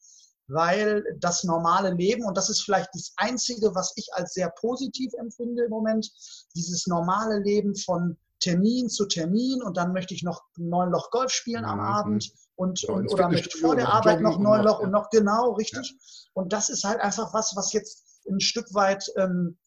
weil 0.46 1.02
das 1.18 1.42
normale 1.42 1.90
Leben, 1.90 2.24
und 2.24 2.36
das 2.36 2.50
ist 2.50 2.62
vielleicht 2.62 2.90
das 2.94 3.12
Einzige, 3.16 3.74
was 3.74 3.92
ich 3.96 4.08
als 4.12 4.34
sehr 4.34 4.50
positiv 4.60 5.12
empfinde 5.18 5.64
im 5.64 5.70
Moment, 5.70 6.08
dieses 6.54 6.86
normale 6.86 7.40
Leben 7.40 7.74
von 7.74 8.16
Termin 8.38 8.88
zu 8.88 9.06
Termin 9.06 9.60
und 9.62 9.76
dann 9.76 9.92
möchte 9.92 10.14
ich 10.14 10.22
noch 10.22 10.42
neun 10.56 10.90
Loch 10.90 11.10
Golf 11.10 11.32
spielen 11.32 11.64
am 11.64 11.78
Mhm. 11.78 11.84
Abend 11.84 12.32
und, 12.56 12.82
Ja, 12.82 12.94
und 12.94 13.08
oder 13.12 13.28
Fitnessstudio 13.28 13.68
vor 13.68 13.76
der 13.76 13.88
Arbeit 13.88 14.20
noch 14.20 14.38
neun 14.38 14.58
noch, 14.58 14.64
Loch 14.64 14.80
ja. 14.80 14.86
und 14.86 14.92
noch 14.92 15.10
genau 15.10 15.52
richtig. 15.52 15.94
Und 16.32 16.52
das 16.52 16.68
ist 16.68 16.84
halt 16.84 17.00
einfach 17.00 17.32
was, 17.32 17.54
was 17.56 17.72
jetzt 17.72 18.04
ein 18.28 18.40
Stück 18.40 18.74
weit 18.74 19.04
ähm, 19.16 19.58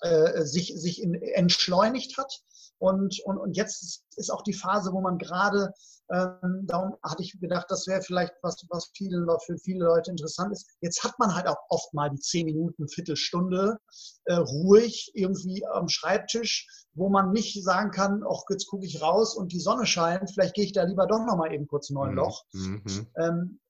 äh, 0.00 0.44
sich, 0.44 0.74
sich 0.76 1.02
in, 1.02 1.14
entschleunigt 1.14 2.18
hat. 2.18 2.42
Und, 2.80 3.20
und, 3.24 3.36
und 3.38 3.56
jetzt 3.56 4.04
ist- 4.16 4.30
auch 4.30 4.42
die 4.42 4.54
Phase, 4.54 4.92
wo 4.92 5.00
man 5.00 5.18
gerade, 5.18 5.72
ähm, 6.12 6.64
darum 6.66 6.96
hatte 7.02 7.22
ich 7.22 7.38
gedacht, 7.40 7.66
das 7.68 7.86
wäre 7.86 8.02
vielleicht 8.02 8.32
was, 8.42 8.56
was 8.68 8.90
viele, 8.94 9.24
für 9.46 9.56
viele 9.58 9.84
Leute 9.84 10.10
interessant 10.10 10.52
ist. 10.52 10.66
Jetzt 10.80 11.04
hat 11.04 11.18
man 11.18 11.34
halt 11.34 11.46
auch 11.46 11.58
oft 11.68 11.92
mal 11.94 12.10
die 12.10 12.18
zehn 12.20 12.46
Minuten, 12.46 12.88
Viertelstunde 12.88 13.78
äh, 14.24 14.34
ruhig 14.34 15.10
irgendwie 15.14 15.64
am 15.66 15.88
Schreibtisch, 15.88 16.68
wo 16.94 17.08
man 17.08 17.32
nicht 17.32 17.62
sagen 17.64 17.90
kann, 17.90 18.22
ach, 18.28 18.42
jetzt 18.50 18.66
gucke 18.66 18.84
ich 18.86 19.00
raus 19.02 19.34
und 19.36 19.52
die 19.52 19.60
Sonne 19.60 19.86
scheint, 19.86 20.30
vielleicht 20.30 20.54
gehe 20.54 20.64
ich 20.64 20.72
da 20.72 20.82
lieber 20.82 21.06
doch 21.06 21.24
noch 21.24 21.36
mal 21.36 21.52
eben 21.52 21.66
kurz 21.66 21.90
neun 21.90 22.14
Loch. 22.14 22.44
Mhm. 22.52 22.82
Mhm. 22.84 23.06
Ähm, 23.16 23.60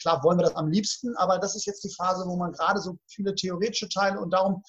klar 0.00 0.22
wollen 0.24 0.38
wir 0.38 0.44
das 0.44 0.56
am 0.56 0.68
liebsten, 0.68 1.14
aber 1.16 1.38
das 1.38 1.54
ist 1.56 1.66
jetzt 1.66 1.84
die 1.84 1.94
Phase, 1.94 2.24
wo 2.26 2.36
man 2.36 2.52
gerade 2.52 2.80
so 2.80 2.96
viele 3.06 3.34
theoretische 3.34 3.88
Teile 3.88 4.20
und 4.20 4.30
darum 4.32 4.62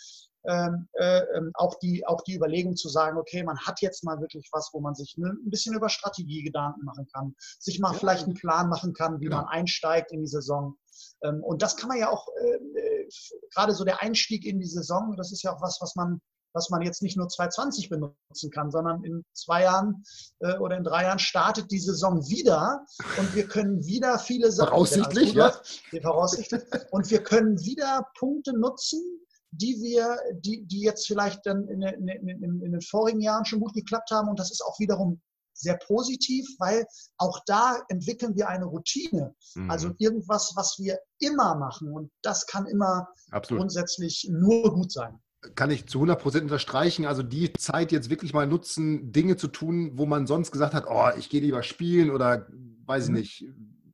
ähm, 0.46 0.88
äh, 0.94 1.22
ähm, 1.36 1.52
auch, 1.54 1.76
die, 1.76 2.06
auch 2.08 2.22
die 2.22 2.36
Überlegung 2.36 2.76
zu 2.76 2.90
sagen, 2.90 3.18
okay, 3.18 3.44
man 3.44 3.60
hat 3.60 3.82
jetzt 3.82 4.04
mal 4.04 4.20
wirklich 4.20 4.50
was, 4.52 4.70
wo 4.74 4.80
man 4.80 4.96
sich 4.96 5.16
ne, 5.18 5.30
ein 5.30 5.50
bisschen 5.50 5.76
über 5.76 5.90
Strategie 5.90 6.44
Gedanken 6.44 6.84
machen 6.84 7.08
kann, 7.14 7.36
sich 7.60 7.80
mal 7.80 7.94
Ja. 7.94 8.00
vielleicht 8.00 8.26
einen 8.26 8.34
Plan 8.36 8.70
machen 8.70 8.94
kann, 8.94 9.20
wie 9.20 9.26
Genau. 9.26 9.38
man 9.38 9.48
einsteigt 9.48 10.12
in 10.12 10.22
die 10.22 10.28
Saison. 10.28 10.76
Ähm, 11.24 11.44
und 11.44 11.62
das 11.62 11.78
kann 11.78 11.90
man 11.90 11.98
ja 12.00 12.10
auch, 12.10 12.28
äh, 12.42 12.80
äh, 12.80 13.10
gerade 13.54 13.74
so 13.74 13.84
der 13.84 14.02
Einstieg 14.02 14.46
in 14.46 14.60
die 14.60 14.68
Saison, 14.68 15.16
das 15.18 15.32
ist 15.32 15.44
ja 15.44 15.54
auch 15.56 15.62
was, 15.62 15.80
was 15.82 15.96
man 15.96 16.22
was 16.54 16.70
man 16.70 16.82
jetzt 16.82 17.02
nicht 17.02 17.18
nur 17.18 17.28
2020 17.30 17.90
benutzen 17.90 18.52
kann, 18.52 18.72
sondern 18.72 19.04
in 19.04 19.24
zwei 19.34 19.64
Jahren 19.64 20.04
äh, 20.40 20.58
oder 20.58 20.78
in 20.78 20.84
drei 20.84 21.04
Jahren 21.04 21.20
startet 21.20 21.72
die 21.72 21.80
Saison 21.80 22.28
wieder 22.30 22.86
und 23.18 23.34
wir 23.36 23.48
können 23.48 23.86
wieder 23.86 24.20
viele 24.20 24.52
Sachen. 24.52 24.70
Voraussichtlich, 24.70 25.30
gut 25.30 25.36
läuft, 25.38 25.84
voraussichtlich. 26.02 26.62
Und 26.92 27.10
wir 27.10 27.24
können 27.24 27.58
wieder 27.60 28.06
Punkte 28.18 28.52
nutzen, 28.58 29.02
die 29.52 29.82
wir, 29.82 30.18
die, 30.34 30.66
die 30.66 30.82
jetzt 30.82 31.08
vielleicht 31.08 31.46
dann 31.46 31.68
in, 31.68 31.82
in, 31.82 32.08
in, 32.08 32.62
in, 32.62 32.72
den 32.72 32.82
vorigen 32.82 33.22
Jahren 33.22 33.46
schon 33.46 33.60
gut 33.60 33.74
geklappt 33.74 34.10
haben. 34.12 34.30
Und 34.30 34.40
das 34.40 34.52
ist 34.52 34.62
auch 34.62 34.80
wiederum 34.80 35.22
sehr 35.54 35.78
positiv, 35.78 36.48
weil 36.60 36.86
auch 37.18 37.40
da 37.46 37.82
entwickeln 37.90 38.36
wir 38.36 38.48
eine 38.48 38.66
Routine. 38.66 39.36
Mhm. 39.56 39.70
Also 39.70 39.92
irgendwas, 39.98 40.54
was 40.56 40.78
wir 40.80 41.00
immer 41.20 41.56
machen. 41.56 41.92
Und 41.92 42.12
das 42.22 42.48
kann 42.48 42.66
immer 42.66 43.08
Absolut. 43.30 43.62
grundsätzlich 43.62 44.28
nur 44.32 44.74
gut 44.74 44.92
sein. 44.92 45.20
Kann 45.56 45.72
ich 45.72 45.88
zu 45.88 46.02
100% 46.02 46.42
unterstreichen. 46.42 47.06
Also 47.06 47.24
die 47.24 47.52
Zeit 47.54 47.92
jetzt 47.92 48.10
wirklich 48.10 48.34
mal 48.34 48.48
nutzen, 48.48 49.12
Dinge 49.12 49.36
zu 49.38 49.48
tun, 49.48 49.92
wo 49.96 50.06
man 50.06 50.28
sonst 50.28 50.52
gesagt 50.52 50.74
hat, 50.74 50.86
oh, 50.88 51.10
ich 51.18 51.30
gehe 51.30 51.42
lieber 51.42 51.64
spielen 51.64 52.12
oder 52.12 52.48
weiß 52.86 53.06
ich 53.06 53.10
mhm. 53.10 53.16
nicht. 53.16 53.46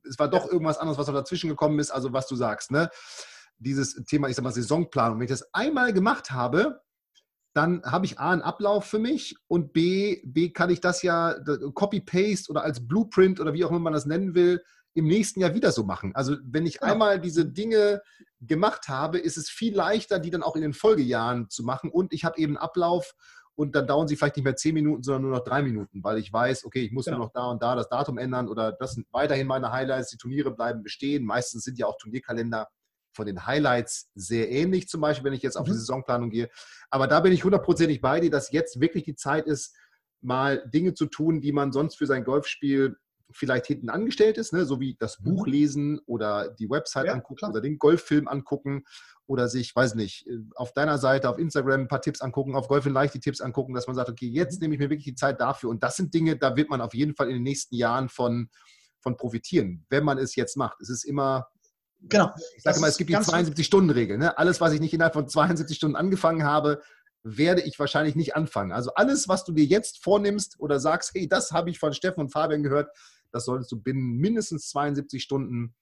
Es 0.08 0.18
war 0.18 0.28
doch 0.28 0.46
irgendwas 0.46 0.78
anderes, 0.78 0.98
was 0.98 1.06
dazwischen 1.06 1.50
gekommen 1.50 1.78
ist. 1.80 1.90
Also 1.90 2.12
was 2.12 2.28
du 2.28 2.36
sagst, 2.36 2.70
ne? 2.70 2.88
Dieses 3.58 3.94
Thema, 4.04 4.28
ich 4.28 4.36
sag 4.36 4.42
mal, 4.42 4.52
Saisonplanung. 4.52 5.18
Wenn 5.18 5.24
ich 5.24 5.30
das 5.30 5.52
einmal 5.52 5.92
gemacht 5.92 6.30
habe, 6.30 6.80
dann 7.54 7.82
habe 7.82 8.06
ich 8.06 8.20
A, 8.20 8.30
einen 8.30 8.42
Ablauf 8.42 8.84
für 8.84 8.98
mich 8.98 9.36
und 9.48 9.72
B, 9.72 10.22
B 10.24 10.50
kann 10.50 10.70
ich 10.70 10.80
das 10.80 11.02
ja 11.02 11.34
Copy-Paste 11.74 12.50
oder 12.50 12.62
als 12.62 12.86
Blueprint 12.86 13.40
oder 13.40 13.52
wie 13.52 13.64
auch 13.64 13.70
immer 13.70 13.80
man 13.80 13.92
das 13.92 14.06
nennen 14.06 14.34
will, 14.34 14.62
im 14.94 15.06
nächsten 15.06 15.40
Jahr 15.40 15.54
wieder 15.54 15.72
so 15.72 15.84
machen. 15.84 16.14
Also 16.14 16.36
wenn 16.42 16.66
ich 16.66 16.78
genau. 16.78 16.92
einmal 16.92 17.20
diese 17.20 17.46
Dinge 17.46 18.02
gemacht 18.40 18.88
habe, 18.88 19.18
ist 19.18 19.36
es 19.36 19.48
viel 19.48 19.74
leichter, 19.74 20.18
die 20.18 20.30
dann 20.30 20.42
auch 20.42 20.56
in 20.56 20.62
den 20.62 20.72
Folgejahren 20.72 21.50
zu 21.50 21.64
machen. 21.64 21.90
Und 21.90 22.12
ich 22.12 22.24
habe 22.24 22.38
eben 22.38 22.56
einen 22.56 22.62
Ablauf 22.62 23.14
und 23.54 23.74
dann 23.74 23.88
dauern 23.88 24.06
sie 24.06 24.16
vielleicht 24.16 24.36
nicht 24.36 24.44
mehr 24.44 24.56
zehn 24.56 24.74
Minuten, 24.74 25.02
sondern 25.02 25.22
nur 25.22 25.32
noch 25.32 25.44
drei 25.44 25.62
Minuten, 25.62 26.04
weil 26.04 26.18
ich 26.18 26.32
weiß, 26.32 26.64
okay, 26.64 26.82
ich 26.82 26.92
muss 26.92 27.06
genau. 27.06 27.18
nur 27.18 27.26
noch 27.26 27.32
da 27.32 27.46
und 27.46 27.60
da 27.62 27.74
das 27.74 27.88
Datum 27.88 28.18
ändern 28.18 28.48
oder 28.48 28.70
das 28.70 28.92
sind 28.92 29.06
weiterhin 29.10 29.48
meine 29.48 29.72
Highlights, 29.72 30.10
die 30.10 30.16
Turniere 30.16 30.52
bleiben 30.52 30.84
bestehen. 30.84 31.24
Meistens 31.24 31.64
sind 31.64 31.76
ja 31.76 31.86
auch 31.86 31.96
Turnierkalender 31.98 32.68
von 33.18 33.26
den 33.26 33.46
Highlights 33.46 34.10
sehr 34.14 34.48
ähnlich, 34.48 34.88
zum 34.88 35.00
Beispiel, 35.00 35.24
wenn 35.24 35.32
ich 35.32 35.42
jetzt 35.42 35.56
auf 35.56 35.66
mhm. 35.66 35.72
die 35.72 35.78
Saisonplanung 35.78 36.30
gehe. 36.30 36.48
Aber 36.88 37.08
da 37.08 37.18
bin 37.18 37.32
ich 37.32 37.42
hundertprozentig 37.42 38.00
bei 38.00 38.20
dir, 38.20 38.30
dass 38.30 38.52
jetzt 38.52 38.80
wirklich 38.80 39.02
die 39.02 39.16
Zeit 39.16 39.46
ist, 39.46 39.76
mal 40.20 40.64
Dinge 40.72 40.94
zu 40.94 41.06
tun, 41.06 41.40
die 41.40 41.50
man 41.50 41.72
sonst 41.72 41.96
für 41.96 42.06
sein 42.06 42.22
Golfspiel 42.22 42.96
vielleicht 43.32 43.66
hinten 43.66 43.90
angestellt 43.90 44.38
ist, 44.38 44.52
ne? 44.52 44.64
so 44.64 44.78
wie 44.78 44.96
das 45.00 45.20
Buch 45.20 45.46
mhm. 45.46 45.52
lesen 45.52 46.00
oder 46.06 46.48
die 46.48 46.70
Website 46.70 47.06
ja, 47.06 47.12
angucken 47.12 47.38
klar. 47.38 47.50
oder 47.50 47.60
den 47.60 47.76
Golffilm 47.76 48.28
angucken 48.28 48.84
oder 49.26 49.48
sich, 49.48 49.74
weiß 49.74 49.96
nicht, 49.96 50.26
auf 50.54 50.72
deiner 50.72 50.96
Seite, 50.96 51.28
auf 51.28 51.38
Instagram 51.38 51.82
ein 51.82 51.88
paar 51.88 52.00
Tipps 52.00 52.20
angucken, 52.20 52.54
auf 52.54 52.68
Golf 52.68 52.86
in 52.86 52.92
Leicht 52.92 53.14
die 53.14 53.20
Tipps 53.20 53.40
angucken, 53.40 53.74
dass 53.74 53.88
man 53.88 53.96
sagt, 53.96 54.08
okay, 54.08 54.28
jetzt 54.28 54.54
mhm. 54.54 54.60
nehme 54.62 54.74
ich 54.74 54.80
mir 54.80 54.90
wirklich 54.90 55.04
die 55.04 55.16
Zeit 55.16 55.40
dafür. 55.40 55.70
Und 55.70 55.82
das 55.82 55.96
sind 55.96 56.14
Dinge, 56.14 56.36
da 56.36 56.56
wird 56.56 56.70
man 56.70 56.80
auf 56.80 56.94
jeden 56.94 57.16
Fall 57.16 57.26
in 57.26 57.34
den 57.34 57.42
nächsten 57.42 57.74
Jahren 57.74 58.08
von, 58.08 58.48
von 59.00 59.16
profitieren, 59.16 59.84
wenn 59.90 60.04
man 60.04 60.18
es 60.18 60.36
jetzt 60.36 60.56
macht. 60.56 60.80
Es 60.80 60.88
ist 60.88 61.04
immer, 61.04 61.48
genau. 62.00 62.32
ich 62.56 62.62
sage 62.62 62.78
immer, 62.78 62.88
es 62.88 62.96
gibt 62.96 63.10
die 63.10 63.16
72-Stunden-Regel. 63.16 64.18
Ne? 64.18 64.36
Alles, 64.38 64.60
was 64.60 64.72
ich 64.72 64.80
nicht 64.80 64.94
innerhalb 64.94 65.14
von 65.14 65.28
72 65.28 65.76
Stunden 65.76 65.96
angefangen 65.96 66.44
habe, 66.44 66.82
werde 67.22 67.62
ich 67.62 67.78
wahrscheinlich 67.78 68.14
nicht 68.14 68.36
anfangen. 68.36 68.72
Also 68.72 68.94
alles, 68.94 69.28
was 69.28 69.44
du 69.44 69.52
dir 69.52 69.64
jetzt 69.64 70.02
vornimmst 70.02 70.58
oder 70.58 70.80
sagst, 70.80 71.12
hey, 71.14 71.28
das 71.28 71.52
habe 71.52 71.70
ich 71.70 71.78
von 71.78 71.92
Steffen 71.92 72.20
und 72.20 72.30
Fabian 72.30 72.62
gehört, 72.62 72.90
das 73.32 73.44
solltest 73.44 73.70
du 73.72 73.80
binnen 73.80 74.16
mindestens 74.16 74.68
72 74.70 75.22
Stunden 75.22 75.74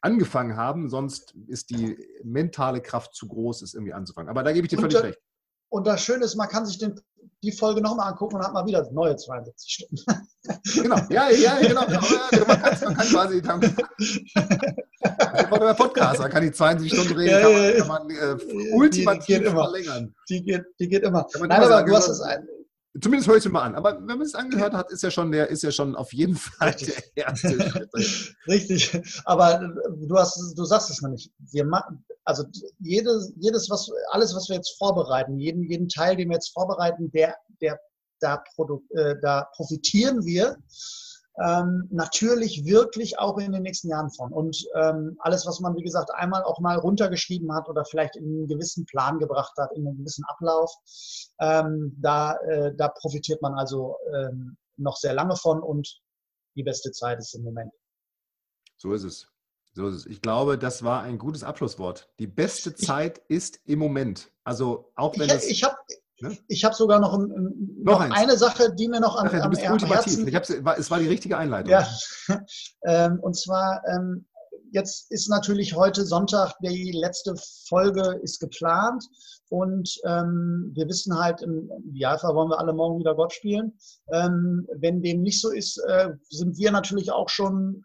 angefangen 0.00 0.56
haben, 0.56 0.88
sonst 0.88 1.34
ist 1.48 1.70
die 1.70 1.96
mentale 2.22 2.80
Kraft 2.80 3.14
zu 3.14 3.26
groß, 3.26 3.62
es 3.62 3.74
irgendwie 3.74 3.92
anzufangen. 3.92 4.28
Aber 4.28 4.42
da 4.42 4.52
gebe 4.52 4.66
ich 4.66 4.70
dir 4.70 4.78
völlig 4.78 4.96
und, 4.96 5.02
recht. 5.02 5.18
Und 5.68 5.86
das 5.86 6.02
Schöne 6.02 6.24
ist, 6.24 6.36
man 6.36 6.48
kann 6.48 6.64
sich 6.64 6.78
den, 6.78 7.00
die 7.42 7.50
Folge 7.50 7.80
nochmal 7.80 8.12
angucken 8.12 8.36
und 8.36 8.44
hat 8.44 8.52
mal 8.52 8.66
wieder 8.66 8.88
neue 8.92 9.16
72 9.16 9.72
Stunden. 9.72 10.04
Genau, 10.74 10.96
ja, 11.10 11.28
ja, 11.30 11.58
genau. 11.58 11.80
man, 11.88 12.62
kann, 12.62 12.78
man 12.84 12.96
kann 12.96 13.08
quasi. 13.08 13.42
Dann, 15.36 15.60
der 15.60 15.74
Podcast, 15.74 16.20
man 16.20 16.30
kann 16.30 16.42
die 16.42 16.52
72 16.52 16.92
Stunden 16.92 17.20
ja, 17.20 17.40
kann 17.40 17.52
man, 17.52 17.76
kann 17.76 17.88
man 17.88 18.10
äh, 18.10 18.72
ultimativ 18.72 19.38
die, 19.38 19.44
verlängern. 19.44 20.14
Die 20.28 20.42
geht, 20.42 20.64
die 20.80 20.88
geht 20.88 21.02
immer. 21.02 21.26
Nein, 21.38 21.50
aber 21.52 21.68
sagen, 21.68 21.88
du 21.88 21.96
hast 21.96 22.08
es 22.08 22.20
ein, 22.20 22.46
Zumindest 23.00 23.28
höre 23.28 23.36
ich 23.36 23.44
es 23.44 23.52
mal 23.52 23.62
an. 23.62 23.74
Aber 23.74 23.98
wenn 23.98 24.18
man 24.18 24.22
es 24.22 24.34
angehört 24.34 24.72
hat, 24.72 24.90
ist 24.90 25.02
ja 25.02 25.10
schon 25.10 25.30
der, 25.30 25.48
ist 25.48 25.62
ja 25.62 25.70
schon 25.70 25.94
auf 25.94 26.12
jeden 26.12 26.36
Fall 26.36 26.74
der 27.14 27.26
erste 27.26 27.60
Schritt. 27.60 27.90
Richtig. 28.48 28.98
Aber 29.24 29.70
du 30.06 30.16
hast, 30.16 30.54
du 30.56 30.64
sagst 30.64 30.90
es 30.90 31.02
nämlich. 31.02 31.30
Wir 31.38 31.64
machen, 31.64 32.04
also 32.24 32.44
jedes, 32.78 33.32
jedes, 33.38 33.68
was, 33.70 33.90
alles, 34.10 34.34
was 34.34 34.48
wir 34.48 34.56
jetzt 34.56 34.76
vorbereiten, 34.78 35.38
jeden, 35.38 35.62
jeden 35.64 35.88
Teil, 35.88 36.16
den 36.16 36.28
wir 36.28 36.36
jetzt 36.36 36.52
vorbereiten, 36.52 37.10
der, 37.12 37.36
der, 37.60 37.78
da, 38.20 38.42
äh, 38.94 39.14
da 39.20 39.46
profitieren 39.54 40.24
wir 40.24 40.56
ähm, 41.44 41.88
natürlich 41.90 42.64
wirklich 42.64 43.18
auch 43.18 43.38
in 43.38 43.52
den 43.52 43.62
nächsten 43.62 43.88
Jahren 43.88 44.10
von. 44.10 44.32
Und 44.32 44.66
ähm, 44.74 45.16
alles, 45.20 45.46
was 45.46 45.60
man, 45.60 45.76
wie 45.76 45.82
gesagt, 45.82 46.10
einmal 46.14 46.42
auch 46.44 46.60
mal 46.60 46.78
runtergeschrieben 46.78 47.52
hat 47.54 47.68
oder 47.68 47.84
vielleicht 47.84 48.16
in 48.16 48.24
einen 48.24 48.48
gewissen 48.48 48.86
Plan 48.86 49.18
gebracht 49.18 49.52
hat, 49.58 49.70
in 49.74 49.86
einen 49.86 49.98
gewissen 49.98 50.24
Ablauf, 50.24 50.72
ähm, 51.40 51.94
da, 52.00 52.36
äh, 52.36 52.74
da 52.76 52.88
profitiert 52.88 53.42
man 53.42 53.54
also 53.54 53.96
ähm, 54.14 54.56
noch 54.76 54.96
sehr 54.96 55.14
lange 55.14 55.36
von 55.36 55.60
und 55.60 56.00
die 56.56 56.62
beste 56.62 56.90
Zeit 56.92 57.18
ist 57.18 57.34
im 57.34 57.42
Moment. 57.42 57.72
So 58.78 58.92
ist 58.92 59.04
es. 59.04 59.28
So 59.74 59.88
ist 59.88 59.94
es. 59.94 60.06
Ich 60.06 60.22
glaube, 60.22 60.56
das 60.56 60.84
war 60.84 61.02
ein 61.02 61.18
gutes 61.18 61.44
Abschlusswort. 61.44 62.08
Die 62.18 62.26
beste 62.26 62.74
Zeit 62.74 63.18
ist 63.28 63.60
im 63.66 63.78
Moment. 63.78 64.30
Also 64.42 64.90
auch 64.96 65.18
wenn 65.18 65.26
ich, 65.26 65.34
es. 65.34 65.46
Ich 65.48 65.64
habe 65.64 65.75
Ne? 66.20 66.36
Ich 66.48 66.64
habe 66.64 66.74
sogar 66.74 66.98
noch, 67.00 67.14
ein, 67.14 67.28
noch, 67.82 68.00
noch 68.00 68.10
eine 68.10 68.36
Sache, 68.36 68.74
die 68.74 68.88
mir 68.88 69.00
noch 69.00 69.16
am, 69.16 69.28
Ach, 69.30 69.42
du 69.42 69.50
bist 69.50 69.64
am 69.64 69.78
Herzen... 69.78 70.26
Ich 70.26 70.34
es 70.34 70.90
war 70.90 70.98
die 70.98 71.08
richtige 71.08 71.36
Einleitung. 71.36 71.70
Ja, 71.70 71.86
ähm, 72.84 73.20
und 73.20 73.36
zwar, 73.36 73.82
ähm, 73.86 74.26
jetzt 74.72 75.10
ist 75.10 75.28
natürlich 75.28 75.74
heute 75.74 76.06
Sonntag, 76.06 76.54
die 76.62 76.92
letzte 76.92 77.34
Folge 77.68 78.18
ist 78.22 78.40
geplant 78.40 79.04
und 79.50 79.90
ähm, 80.04 80.72
wir 80.74 80.88
wissen 80.88 81.18
halt, 81.18 81.42
im 81.42 81.70
Idealfall 81.90 82.34
wollen 82.34 82.50
wir 82.50 82.58
alle 82.58 82.72
morgen 82.72 82.98
wieder 82.98 83.14
Gott 83.14 83.32
spielen. 83.32 83.74
Wenn 84.08 85.02
dem 85.02 85.22
nicht 85.22 85.40
so 85.40 85.50
ist, 85.50 85.78
äh, 85.86 86.10
sind 86.30 86.56
wir 86.56 86.72
natürlich 86.72 87.12
auch 87.12 87.28
schon 87.28 87.82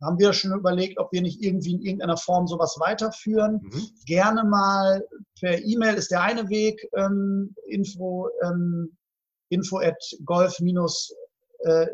haben 0.00 0.18
wir 0.18 0.32
schon 0.32 0.52
überlegt, 0.52 0.98
ob 0.98 1.12
wir 1.12 1.22
nicht 1.22 1.42
irgendwie 1.42 1.74
in 1.74 1.82
irgendeiner 1.82 2.16
Form 2.16 2.46
sowas 2.46 2.76
weiterführen. 2.80 3.60
Mhm. 3.62 3.82
Gerne 4.06 4.44
mal 4.44 5.04
per 5.38 5.62
E-Mail 5.62 5.94
ist 5.94 6.10
der 6.10 6.22
eine 6.22 6.48
Weg, 6.48 6.88
ähm, 6.96 7.54
info, 7.66 8.28
ähm, 8.42 8.96
info 9.50 9.78
at 9.78 10.02
golf 10.24 10.58
minus 10.60 11.12
äh, 11.62 11.86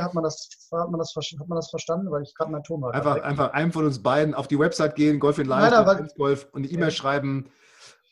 hat 0.00 0.14
man 0.14 0.24
das 0.24 0.48
hat 0.72 0.90
man 0.90 0.98
das 0.98 1.14
hat 1.14 1.48
man 1.48 1.56
das 1.56 1.70
verstanden 1.70 2.10
weil 2.10 2.22
ich 2.22 2.34
gerade 2.34 2.50
mein 2.50 2.64
Ton 2.64 2.82
war 2.82 2.92
einfach 2.92 3.22
einfach 3.22 3.52
einem 3.52 3.70
von 3.70 3.84
uns 3.84 4.02
beiden 4.02 4.34
auf 4.34 4.48
die 4.48 4.58
Website 4.58 4.96
gehen 4.96 5.20
golf 5.20 5.38
in 5.38 5.46
leicht 5.46 5.70
Nein, 5.70 5.78
aber, 5.78 6.04
golf 6.16 6.48
und 6.52 6.64
die 6.64 6.72
E-Mail 6.72 6.88
ja. 6.88 6.90
schreiben 6.90 7.50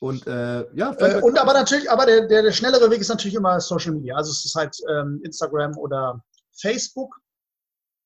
und 0.00 0.26
äh, 0.28 0.64
ja 0.74 0.94
äh, 0.96 1.20
und 1.22 1.38
aber 1.40 1.54
natürlich 1.54 1.90
aber 1.90 2.06
der, 2.06 2.28
der, 2.28 2.42
der 2.42 2.52
schnellere 2.52 2.88
Weg 2.90 3.00
ist 3.00 3.08
natürlich 3.08 3.34
immer 3.34 3.60
Social 3.60 3.92
Media 3.92 4.14
also 4.14 4.30
es 4.30 4.44
ist 4.44 4.54
halt 4.54 4.76
ähm, 4.88 5.20
Instagram 5.24 5.76
oder 5.76 6.22
Facebook 6.52 7.21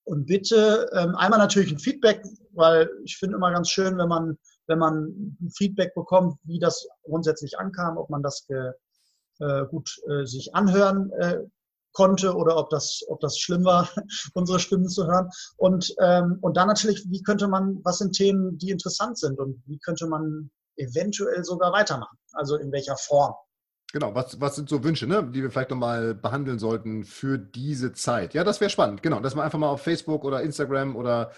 und 0.06 0.26
bitte 0.26 0.88
ähm, 0.92 1.16
einmal 1.16 1.40
natürlich 1.40 1.72
ein 1.72 1.80
Feedback, 1.80 2.22
weil 2.52 2.88
ich 3.04 3.16
finde 3.16 3.36
immer 3.36 3.50
ganz 3.50 3.68
schön, 3.70 3.98
wenn 3.98 4.08
man, 4.08 4.38
wenn 4.68 4.78
man 4.78 5.36
ein 5.40 5.50
Feedback 5.56 5.94
bekommt, 5.94 6.38
wie 6.44 6.60
das 6.60 6.86
grundsätzlich 7.02 7.58
ankam, 7.58 7.98
ob 7.98 8.08
man 8.08 8.22
das 8.22 8.46
ge, 8.46 8.72
äh, 9.40 9.66
gut 9.66 9.90
äh, 10.08 10.24
sich 10.24 10.54
anhören 10.54 11.10
äh, 11.18 11.40
konnte 11.92 12.36
oder 12.36 12.56
ob 12.56 12.70
das, 12.70 13.02
ob 13.08 13.18
das 13.20 13.38
schlimm 13.38 13.64
war, 13.64 13.90
unsere 14.34 14.60
Stimmen 14.60 14.88
zu 14.88 15.06
hören. 15.06 15.28
Und, 15.56 15.92
ähm, 16.00 16.38
und 16.40 16.56
dann 16.56 16.68
natürlich, 16.68 17.04
wie 17.08 17.22
könnte 17.22 17.48
man, 17.48 17.80
was 17.82 17.98
sind 17.98 18.14
Themen, 18.14 18.58
die 18.58 18.70
interessant 18.70 19.18
sind 19.18 19.40
und 19.40 19.60
wie 19.66 19.78
könnte 19.78 20.06
man 20.06 20.50
eventuell 20.76 21.42
sogar 21.42 21.72
weitermachen? 21.72 22.16
Also 22.32 22.56
in 22.56 22.70
welcher 22.70 22.96
Form? 22.96 23.34
Genau, 23.92 24.14
was, 24.14 24.40
was 24.40 24.56
sind 24.56 24.68
so 24.68 24.82
Wünsche, 24.82 25.06
ne, 25.06 25.30
die 25.32 25.42
wir 25.42 25.50
vielleicht 25.50 25.70
nochmal 25.70 26.14
behandeln 26.14 26.58
sollten 26.58 27.04
für 27.04 27.38
diese 27.38 27.92
Zeit? 27.92 28.34
Ja, 28.34 28.44
das 28.44 28.60
wäre 28.60 28.70
spannend, 28.70 29.02
genau, 29.02 29.20
dass 29.20 29.34
man 29.34 29.44
einfach 29.44 29.58
mal 29.58 29.68
auf 29.68 29.82
Facebook 29.82 30.24
oder 30.24 30.42
Instagram 30.42 30.96
oder 30.96 31.32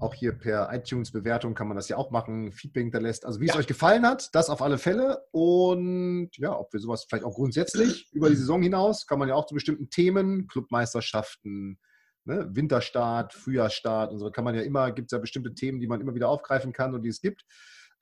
auch 0.00 0.14
hier 0.14 0.32
per 0.32 0.72
iTunes-Bewertung 0.72 1.54
kann 1.54 1.68
man 1.68 1.76
das 1.76 1.88
ja 1.88 1.96
auch 1.96 2.10
machen, 2.10 2.52
Feedback 2.52 2.84
hinterlässt. 2.84 3.26
Also 3.26 3.40
wie 3.40 3.46
ja. 3.46 3.52
es 3.52 3.60
euch 3.60 3.66
gefallen 3.66 4.06
hat, 4.06 4.34
das 4.34 4.48
auf 4.48 4.62
alle 4.62 4.78
Fälle. 4.78 5.24
Und 5.30 6.30
ja, 6.36 6.56
ob 6.56 6.72
wir 6.72 6.80
sowas 6.80 7.04
vielleicht 7.08 7.24
auch 7.24 7.34
grundsätzlich 7.34 8.08
über 8.12 8.30
die 8.30 8.36
Saison 8.36 8.62
hinaus, 8.62 9.06
kann 9.06 9.18
man 9.18 9.28
ja 9.28 9.34
auch 9.34 9.46
zu 9.46 9.54
bestimmten 9.54 9.90
Themen, 9.90 10.46
Clubmeisterschaften, 10.46 11.78
ne, 12.24 12.48
Winterstart, 12.50 13.34
Frühjahrsstart 13.34 14.12
und 14.12 14.18
so, 14.18 14.30
kann 14.30 14.44
man 14.44 14.54
ja 14.54 14.62
immer, 14.62 14.90
gibt 14.92 15.12
es 15.12 15.12
ja 15.12 15.18
bestimmte 15.18 15.54
Themen, 15.54 15.80
die 15.80 15.86
man 15.86 16.00
immer 16.00 16.14
wieder 16.14 16.28
aufgreifen 16.28 16.72
kann 16.72 16.94
und 16.94 17.02
die 17.02 17.10
es 17.10 17.20
gibt. 17.20 17.44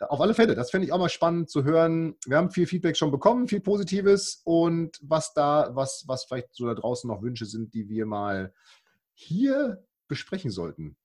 Auf 0.01 0.21
alle 0.21 0.35
Fälle, 0.35 0.55
das 0.55 0.71
fände 0.71 0.87
ich 0.87 0.93
auch 0.93 0.99
mal 0.99 1.09
spannend 1.09 1.51
zu 1.51 1.65
hören. 1.65 2.17
Wir 2.27 2.37
haben 2.37 2.51
viel 2.51 2.67
Feedback 2.67 2.97
schon 2.97 3.11
bekommen, 3.11 3.49
viel 3.49 3.61
Positives 3.61 4.43
und 4.45 4.99
was 5.03 5.35
da, 5.35 5.71
was, 5.73 6.05
was 6.07 6.25
vielleicht 6.25 6.55
so 6.55 6.67
da 6.67 6.75
draußen 6.75 7.09
noch 7.09 7.23
Wünsche 7.23 7.47
sind, 7.47 7.75
die 7.75 7.89
wir 7.89 8.07
mal 8.07 8.55
hier 9.15 9.85
besprechen 10.07 10.51
sollten. 10.51 10.97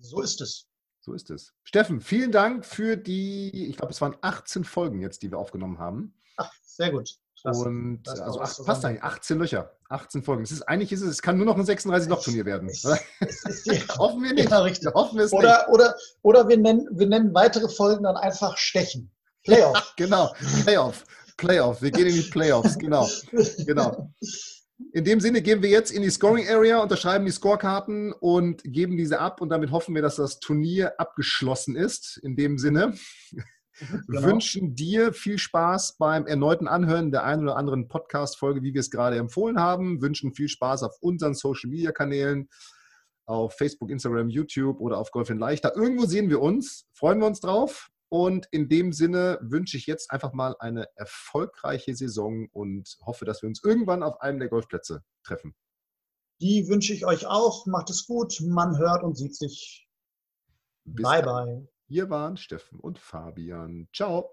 So 0.00 0.20
ist 0.20 0.40
es. 0.40 0.68
So 1.00 1.12
ist 1.14 1.30
es. 1.30 1.52
Steffen, 1.64 2.00
vielen 2.00 2.30
Dank 2.30 2.64
für 2.64 2.96
die, 2.96 3.66
ich 3.68 3.76
glaube, 3.76 3.92
es 3.92 4.00
waren 4.00 4.16
18 4.20 4.62
Folgen 4.62 5.00
jetzt, 5.00 5.22
die 5.22 5.32
wir 5.32 5.38
aufgenommen 5.38 5.80
haben. 5.80 6.14
Ach, 6.36 6.52
sehr 6.62 6.92
gut. 6.92 7.18
Das, 7.44 7.58
und 7.58 8.02
das 8.04 8.20
also 8.20 8.40
ach, 8.40 8.64
passt 8.64 8.84
eigentlich, 8.84 9.02
18 9.02 9.38
Löcher, 9.38 9.72
18 9.88 10.22
Folgen. 10.22 10.44
Es 10.44 10.52
ist, 10.52 10.62
eigentlich 10.62 10.92
ist 10.92 11.02
es, 11.02 11.10
es 11.10 11.22
kann 11.22 11.36
nur 11.36 11.46
noch 11.46 11.56
ein 11.56 11.64
36-Loch-Turnier 11.64 12.44
werden. 12.44 12.68
hoffen 13.98 14.22
wir 14.22 14.32
nicht. 14.32 14.50
Ja, 14.50 14.60
richtig. 14.60 14.94
Hoffen 14.94 15.18
wir 15.18 15.24
es 15.24 15.32
oder, 15.32 15.58
nicht. 15.58 15.68
Oder, 15.68 15.96
oder 16.22 16.48
wir, 16.48 16.56
nennen, 16.56 16.86
wir 16.92 17.08
nennen 17.08 17.34
weitere 17.34 17.68
Folgen 17.68 18.04
dann 18.04 18.16
einfach 18.16 18.56
Stechen. 18.56 19.10
Playoff. 19.42 19.94
genau, 19.96 20.32
Playoff. 20.62 21.04
Playoff. 21.36 21.82
Wir 21.82 21.90
gehen 21.90 22.06
in 22.06 22.14
die 22.14 22.30
Playoffs, 22.30 22.78
genau. 22.78 23.08
genau. 23.66 24.12
In 24.92 25.04
dem 25.04 25.20
Sinne 25.20 25.42
gehen 25.42 25.62
wir 25.62 25.70
jetzt 25.70 25.90
in 25.90 26.02
die 26.02 26.10
Scoring 26.10 26.48
Area, 26.48 26.80
unterschreiben 26.80 27.24
die 27.24 27.32
Scorekarten 27.32 28.12
und 28.12 28.62
geben 28.64 28.96
diese 28.96 29.18
ab 29.18 29.40
und 29.40 29.48
damit 29.48 29.70
hoffen 29.72 29.94
wir, 29.94 30.02
dass 30.02 30.16
das 30.16 30.38
Turnier 30.38 30.94
abgeschlossen 30.98 31.74
ist. 31.74 32.18
In 32.22 32.36
dem 32.36 32.58
Sinne. 32.58 32.94
Genau. 33.78 34.22
Wünschen 34.22 34.74
dir 34.74 35.12
viel 35.12 35.38
Spaß 35.38 35.96
beim 35.98 36.26
erneuten 36.26 36.68
Anhören 36.68 37.10
der 37.10 37.24
einen 37.24 37.42
oder 37.42 37.56
anderen 37.56 37.88
Podcast-Folge, 37.88 38.62
wie 38.62 38.74
wir 38.74 38.80
es 38.80 38.90
gerade 38.90 39.16
empfohlen 39.16 39.58
haben. 39.58 40.02
Wünschen 40.02 40.34
viel 40.34 40.48
Spaß 40.48 40.82
auf 40.82 40.96
unseren 41.00 41.34
Social-Media-Kanälen, 41.34 42.48
auf 43.26 43.54
Facebook, 43.54 43.90
Instagram, 43.90 44.28
YouTube 44.28 44.80
oder 44.80 44.98
auf 44.98 45.10
Golf 45.10 45.30
in 45.30 45.38
Leichter. 45.38 45.74
Irgendwo 45.74 46.06
sehen 46.06 46.28
wir 46.28 46.40
uns. 46.40 46.86
Freuen 46.92 47.18
wir 47.18 47.26
uns 47.26 47.40
drauf. 47.40 47.88
Und 48.08 48.46
in 48.50 48.68
dem 48.68 48.92
Sinne 48.92 49.38
wünsche 49.40 49.78
ich 49.78 49.86
jetzt 49.86 50.10
einfach 50.10 50.34
mal 50.34 50.54
eine 50.58 50.86
erfolgreiche 50.96 51.94
Saison 51.94 52.46
und 52.52 52.98
hoffe, 53.06 53.24
dass 53.24 53.40
wir 53.40 53.48
uns 53.48 53.64
irgendwann 53.64 54.02
auf 54.02 54.20
einem 54.20 54.38
der 54.38 54.50
Golfplätze 54.50 55.02
treffen. 55.24 55.54
Die 56.42 56.68
wünsche 56.68 56.92
ich 56.92 57.06
euch 57.06 57.24
auch. 57.26 57.64
Macht 57.66 57.88
es 57.88 58.04
gut. 58.04 58.38
Man 58.42 58.76
hört 58.76 59.02
und 59.02 59.16
sieht 59.16 59.34
sich. 59.34 59.88
Bis 60.84 61.04
bye, 61.04 61.22
dann. 61.22 61.46
bye. 61.46 61.71
Hier 61.92 62.08
waren 62.08 62.38
Steffen 62.38 62.80
und 62.80 62.98
Fabian. 62.98 63.86
Ciao. 63.92 64.30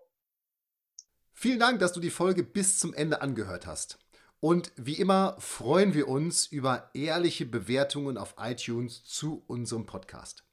Vielen 1.33 1.59
Dank, 1.59 1.79
dass 1.79 1.91
du 1.91 1.99
die 1.99 2.09
Folge 2.09 2.41
bis 2.41 2.79
zum 2.79 2.93
Ende 2.93 3.21
angehört 3.21 3.67
hast. 3.67 3.99
Und 4.39 4.71
wie 4.77 4.93
immer 4.93 5.35
freuen 5.39 5.93
wir 5.93 6.07
uns 6.07 6.47
über 6.47 6.89
ehrliche 6.93 7.45
Bewertungen 7.45 8.17
auf 8.17 8.35
iTunes 8.39 9.03
zu 9.03 9.43
unserem 9.47 9.85
Podcast. 9.85 10.45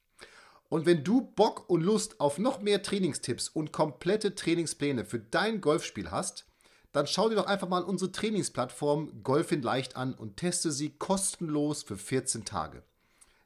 Und 0.68 0.84
wenn 0.84 1.04
du 1.04 1.20
Bock 1.20 1.70
und 1.70 1.82
Lust 1.82 2.18
auf 2.18 2.38
noch 2.38 2.60
mehr 2.60 2.82
Trainingstipps 2.82 3.50
und 3.50 3.70
komplette 3.70 4.34
Trainingspläne 4.34 5.04
für 5.04 5.20
dein 5.20 5.60
Golfspiel 5.60 6.10
hast, 6.10 6.44
dann 6.90 7.06
schau 7.06 7.28
dir 7.28 7.36
doch 7.36 7.46
einfach 7.46 7.68
mal 7.68 7.84
unsere 7.84 8.10
Trainingsplattform 8.10 9.22
Golf 9.22 9.52
in 9.52 9.62
Leicht 9.62 9.94
an 9.94 10.12
und 10.12 10.38
teste 10.38 10.72
sie 10.72 10.90
kostenlos 10.90 11.84
für 11.84 11.98
14 11.98 12.44
Tage. 12.44 12.82